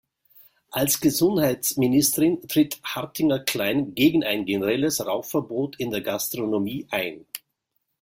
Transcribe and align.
Als 0.71 0.99
Gesundheitsministerin 0.99 2.41
tritt 2.47 2.79
Hartinger-Klein 2.83 3.93
gegen 3.93 4.23
ein 4.23 4.45
generelles 4.47 4.99
Rauchverbot 5.05 5.75
in 5.79 5.91
der 5.91 6.01
Gastronomie 6.01 6.87
ein. 6.89 7.23